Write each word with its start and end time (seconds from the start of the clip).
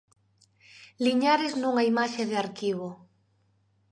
Liñares 1.05 1.53
nunha 1.61 1.83
imaxe 1.91 2.23
de 2.29 2.35
arquivo. 2.43 2.89